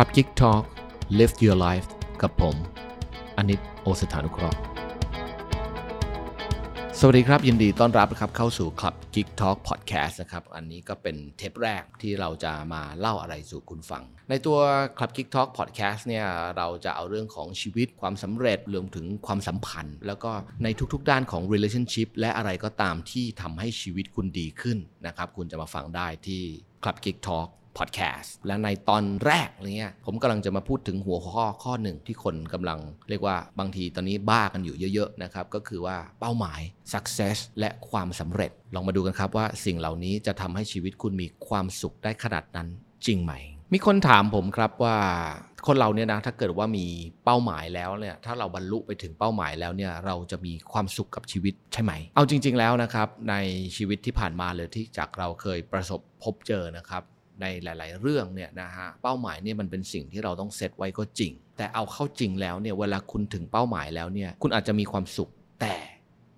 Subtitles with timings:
[0.00, 0.62] ครับ Geek Talk
[1.18, 1.88] Live Your Life
[2.22, 2.56] กับผม
[3.36, 4.58] อนิตโอสถานุเคราะห์
[6.98, 14.58] สวัสดีครับ ยินดีต้อนรับนะครับเข้าสู่ Club Geek Talk Podcast นะครับ อันนี้ก็เป็นเทปแรกที่เราจะมาเล่าอะไรสู่คุณฟัง ในตัว
[14.98, 16.26] Club Geek Talk Podcast เนี่ย
[16.56, 20.30] เราจะเอาเรื่องของชีวิตความสำเร็จรวมถึงความสัมพันธ์ แล้วก็
[20.62, 26.42] ในทุกๆด้านของ relationship และอะไรก็ตามที่ทำให้ชีวิตคุณดีขึ้นนะครับ คุณจะมาฟังได้ที่
[26.82, 36.60] Club Geek Talk พอดแคสต์และในตอนแรกเนี่ยผมกำลังจะมาพูดถึงหัวข้อข้อหนึ่งที่คนกำลังเรียกว่าบางทีตอนนี้บ้ากันอยู่เยอะๆนะครับก็คือว่าเป้าหมาย
[36.92, 42.68] success และความสำเร็จ ลองมาดูกันครับว่าสิ่งเหล่านี้จะทำให้ชีวิตคุณมีความสุขได้ขนาดนั้น
[43.06, 43.34] จริงไหม
[43.72, 44.96] มีคนถามผมครับว่า
[45.66, 46.86] คนเราเนี่ยนะถ้าเกิดว่ามี
[47.24, 53.34] เป้าหมายแล้วเนี่ยถ้าเราบรรลุไปถึงเป้าหมายแล้วเนี่ยเราจะมีความสุขกับชีวิตใช่ไหม เอาจริง ๆแล้วนะครับใน
[53.76, 57.02] ชีวิตที่ผ่านมาเลยที่จากเราเคยประสบพบเจอนะครับ
[57.40, 65.74] ในหลาย ๆ เรื่องเนี่ยนะฮะเป้าหมายเนี่ยมันเป็นสิ่งที่เราต้องเซตไว้ก็จริง แต่เอาเข้าจริงแล้วเนี่ยเวลาคุณถึงเป้าหมายแล้วเนี่ยคุณอาจจะมีความสุขแต่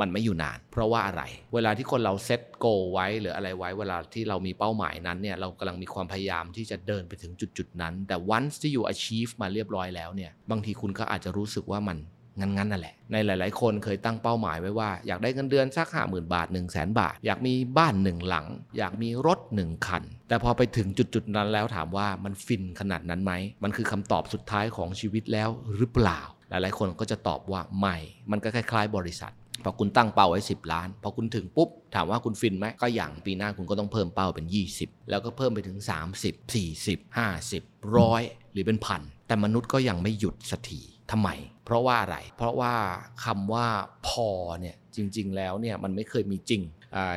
[0.00, 1.22] มันไม่อยู่นาน เพราะว่าอะไร
[1.54, 11.98] เวลาที่คนเราเซตโกไว้หรืออะไรไว้ เวลาที่เรามีเป้าหมายนั้นเนี่ยเรากำลังมีความพยายามที่จะเดินไปถึงจุดๆนั้น แต่ once ที่อยู่ achieve มาเรียบร้อยแล้วเนี่ยบางทีคุณก็อาจจะรู้สึกว่ามัน
[12.38, 18.46] งั้นๆนั่นแหละ ในหลาย ๆ คนเคยตั้งเป้าหมายไว้ว่า อยากได้เงินเดือนสักห้าหมื่นบาท1 0 0 0 0แสนบาท อยากมีบ้านหนึ่งหลัง
[18.78, 27.96] อยากมีรถหนึ่งคัน แต่พอไปถึงจุด ๆ นั้นแล้วถามว่ามันฟินขนาดนั้นไหม มันคือคำตอบสุดท้ายของชีวิตแล้วหรือเปล่า หลาย ๆ คนก็จะตอบว่าไม่
[28.30, 29.32] มันก็คล้าย ๆ บริษัท
[29.64, 34.46] พอคุณตั้งเป้าไว้ 10 ล้าน พอคุณถึงปุ๊บ ถามว่าคุณฟินไหมก็อย่างปีหน้าคุณก็ต้องเพิ่มเป้าเป็น
[34.78, 35.78] 20 แล้วก็เพิ่มไปถึง
[36.20, 36.98] 30 40
[37.38, 41.28] 50ร้อยหรือเป็นพัน แต่มนุษย์ก็ยังไม่หยุดสักทีทำไม
[41.64, 42.74] เพราะว่าอะไร เพราะว่า
[43.24, 43.66] คำว่า
[44.08, 44.28] พอ
[44.60, 46.62] เนี่ยจริง ๆ แล้วเนี่ยมันไม่เคยมีจริง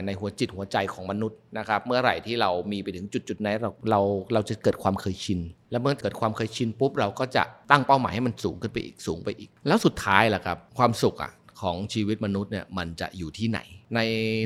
[0.05, 4.01] ในหัวจิตหัวใจของมนุษย์นะครับเมื่อไหร่ที่เรามีไปถึงจุดจุดนั้นเราเรา
[4.33, 5.39] เราจะเกิดความเคยชิน
[5.71, 13.59] และเมื่อเกิดความเคยชินปุ๊บเราก็จะตั้งเป้าหมายให้มันสูงขึ้นไปอีกสูงไปอีก แล้วสุดท้ายล่ะครับความสุขอะ ของชีวิตมนุษย์เนี่ยมันจะอยู่ที่ไหน
[13.95, 13.99] ใน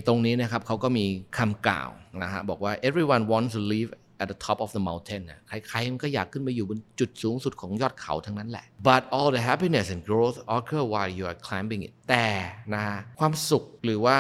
[0.07, 1.05] ตรงนี้นะครับเขาก็มี
[1.37, 1.89] คำกล่าว
[2.23, 3.91] นะฮะบอกว่า everyone wants to live
[4.21, 11.11] at the top of the mountain นะใครๆมันก็อยากขึ้นไปอยู่บนจุดสูงสุดของยอดเขาทั้งนั้นแหละ but all the happiness and growth occur while
[11.17, 12.27] you are climbing it แต่
[12.75, 12.85] นะ
[13.19, 14.19] ความสุขหรือว่า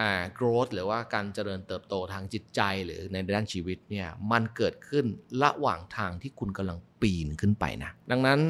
[0.00, 5.04] อ่า growth หรือว่าการเจริญเติบโตทางจิตใจหรือในด้านชีวิตเนี่ยมันเกิดขึ้น
[5.42, 8.40] ระหว่างทางที่คุณกำลังปีนขึ้นไปนะ ดังนั้น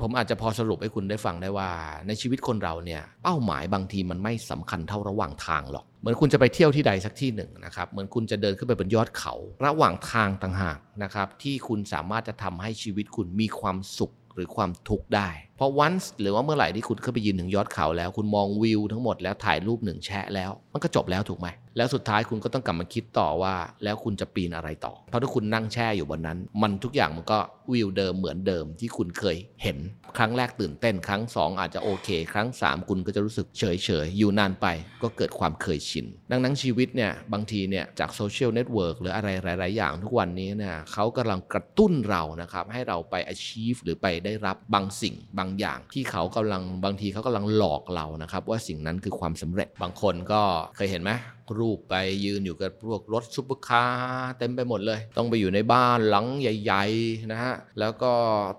[0.00, 1.70] ผมอาจจะพอสรุปให้คุณได้ฟังได้ว่า
[2.08, 9.34] ในชีวิตคนเราเนี่ยเป้าหมายบางทีมันไม่สำคัญเท่าระหว่างทางหรอก เหมือนคุณจะไปเที่ยวที่ใดสักที่หนึ่งนะครับ เหมือนคุณจะเดินขึ้นไปบนยอดเขา
[9.64, 23.54] ระหว่างทางต่างหากนะครับ ที่คุณสามารถจะทำให้ชีวิตคุณมีความสุขหรือความทุกข์ได้เพราะ once หรือว่าเมื่อไหร่ที่คุณขึ้นไปยืนถึงยอดเขาแล้ว คุณมองวิวทั้งหมดแล้วถ่ายรูปหนึ่งแชะแล้ว มันก็จบแล้วถูกไหม แล้วสุดท้ายคุณก็ต้องกลับมาคิดต่อว่า
[23.84, 27.38] แล้วคุณจะปีนอะไรต่อ เพราะถ้าคุณนั่งแช่อยู่บนนั้น มันทุกอย่างมันก็
[27.72, 29.78] วิวเดิมเหมือนเดิมที่คุณเคยเห็น
[30.18, 34.66] ครั้งแรกตื่นเต้น ครั้ง 2 อาจจะโอเค ครั้ง 3 คุณก็จะรู้สึกเฉยเฉยอยู่นานไป
[35.02, 50.40] ก็เกิดความเคยชิน ดังนั้นชีวิตเนี่ยบางทีเนี่ยจากโซเชียลเน็ตเวิร์กหรืออะไรหลาย ๆ อย่างทุกวันนี้เนี่ยเขากำลังกระตุ้นเรานะครับให้เราไป achieve หรือไปได้รับบางสิ่งบางอย่าง ที่เขากำลังบางทีเขากำลังหลอกเรานะครับว่าสิ่งนั้นคือความสำเร็จบางคนก็
[50.76, 51.10] เคยเห็นไหม
[51.58, 51.94] รูปไป
[52.24, 58.12] ยืนอยู่กับพวกรถซุปเปอร์คาร์เต็มไปหมดเลย ต้องไปอยู่ในบ้านหลังใหญ่ ๆนะฮะแล้วก็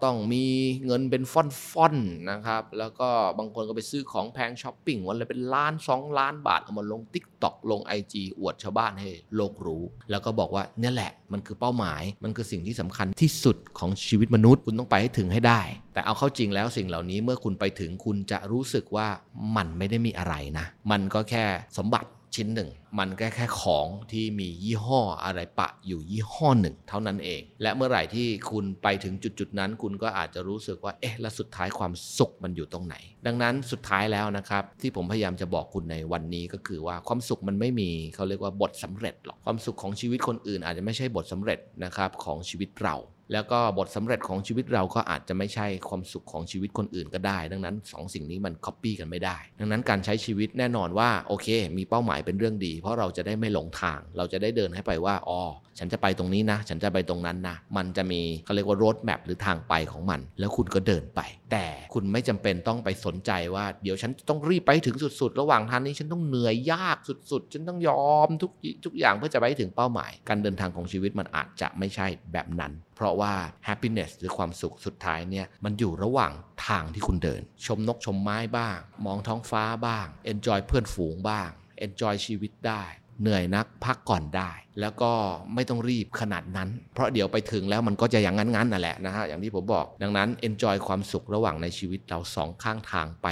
[0.03, 0.45] ต้องมี
[0.85, 15.61] เงินเป็นฟ่อนๆนะครับ แล้วก็บางคนก็ไปซื้อของแพงช้อปปิ้งวันละเป็นล้าน 2 ล้านบาทเอามาลง TikTok ลง IG อวดชาวบ้านให้โลกรู้ แล้วก็บอกว่าเนี่ยแหละมันคือเป้าหมายมันคือสิ่งที่สำคัญที่สุดของชีวิตมนุษย์คุณต้องไปให้ถึงให้ได้
[15.93, 19.07] แต่เอาเข้าจริงแล้วสิ่งเหล่านี้เมื่อคุณไปถึงคุณจะรู้สึกว่า
[19.55, 21.45] มันไม่ได้มีอะไรนะ มันก็แค่
[21.77, 42.95] สมบัติ ชิ้นหนึ่ง มันแค่แค่ของที่มียี่ห้ออะไรปะอยู่ยี่ห้อหนึ่ง เท่านั้นเอง และเมื่อไหร่ที่คุณไปถึงจุดจุดนั้น คุณก็อาจจะรู้สึกว่าเอ๊ะแล้วสุดท้ายความสุขมันอยู่ตรงไหน ดังนั้นสุดท้ายแล้วนะครับ ที่ผมพยายามจะบอกคุณในวันนี้ก็คือว่าความสุขมันไม่มีเขาเรียกว่าบทสำเร็จหรอกความสุขของชีวิตคนอื่น อาจจะไม่ใช่บทสำเร็จนะครับของชีวิตเรา
[43.31, 51.47] แล้วก็บทสำเร็จของชีวิตเราก็อาจจะไม่ใช่ความสุขของชีวิตคนอื่นก็ได้ ดังนั้น2สสิ่งนี้มันคัปปี้กันไม่ได้ ดังนั้นการใช้ชีวิตแน่นอนว่าโอเค
[51.77, 55.41] มีเป้าหมายเป็นเรื่องดี เพราะเราจะได้ไม่หลงทาง เราจะได้เดินให้ไปว่าอ๋อ
[55.79, 66.97] ฉันจะไปตรงนี้นะ ฉันจะไปตรงนั้นนะ มันจะมีเขาเรียกว่ารดแมพหรือทางไปของมัน แล้วคุณก็เดินไป แต่คุณไม่จำเป็นต้องไปสนใจว่าเดี๋ยวฉันต้องรีบไปถึงสุดๆ ระหว่างทางนี้ฉันต้องเหนื่อยยาก
[67.31, 68.51] สุดๆ ฉันต้องยอมทุก
[68.85, 73.33] ทุกอย่างเพื่อจะไปถึงเป้าหมาย การเดินทางของชีวิตมันอาจจะไม่ใช่แบบนั้น เพราะว่า
[73.67, 76.31] happiness หรือความสุขสุดท้ายเนี่ยมันอยู่ระหว่าง
[76.67, 81.49] ทางที่คุณเดิน ชมนกชมไม้บ้าง มองท้องฟ้าบ้าง enjoy เพื่อนฝูงบ้าง
[81.85, 82.83] enjoy ชีวิตได้
[83.21, 84.51] เหนื่อยนักพักก่อนได้
[84.81, 85.11] แล้วก็
[85.55, 93.27] ไม่ต้องรีบขนาดนั้น เพราะเดี๋ยวไปถึงแล้วมันก็จะอย่างนั้นๆนั่นแหละนะฮะอย่างที่ผมบอก ดังนั้น enjoy ความสุขระหว่างในชีวิตเราสองข้างทางไป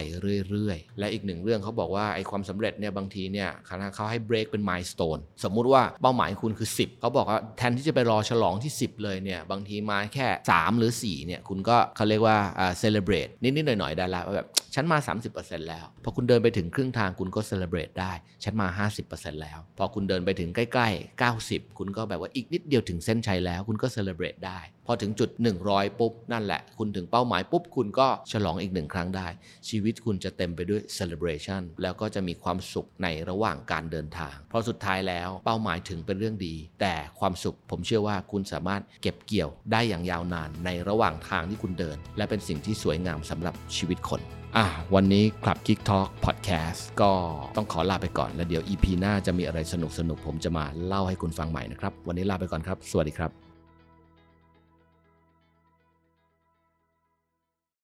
[0.50, 12.38] เรื่อยๆ และอีกหนึ่งเรื่องเขาบอกว่าไอ้ความสำเร็จเนี่ยบางทีเนี่ยคณะเขาให้ break เป็น milestone สมมุติว่าเป้าหมายคุณคือ 10เขาบอกว่าแทนที่จะไปรอฉลองที่ 10 เลยเนี่ยบางทีมาแค่ 3 หรือ4เนี่ยคุณก็เขาเรียกว่า
[12.84, 14.98] celebrate นิดๆหน่อยๆได้ละว่าแบบฉันมา
[15.34, 18.14] 30%แล้ว พอคุณเดินไปถึงครึ่งทางคุณก็ celebrate ได้
[18.44, 25.30] ฉันมา 50%แล้ว พอคุณเดินไปถึงใกล้ๆ90 คุณก็แบบว่าอีกนิดเดียวถึงเส้นชัยแล้ว คุณก็ celebrate ได้ พอถึงจุด
[25.64, 29.28] 100 ปุ๊บ นั่นแหละ คุณถึงเป้าหมายปุ๊บ คุณก็ฉลองอีกหนึ่งครั้งได้
[29.70, 44.24] ชีวิตคุณจะเต็มไปด้วย celebration แล้วก็จะมีความสุขในระหว่างการเดินทาง เพราะสุดท้ายแล้วเป้าหมายถึงเป็นเรื่องดี แต่ความสุขผมเชื่อว่าคุณสามารถเก็บเกี่ยวได้อย่างยาวนานในระหว่างทางที่คุณเดิน และเป็นสิ่งที่สวยงามสำหรับชีวิตคน
[44.58, 47.12] อะวันนี้คลับ Geek Talk Podcast ก็
[47.56, 49.76] ต้องขอลาไปก่อน แล้วเดี๋ยว EP หน้าจะมีอะไรส
[50.10, 53.53] นุกๆผมจะมาเล่าให้คุณฟังใหม่นะครับ วันนี้ลาไปก่อนครับ สวัสดีครับ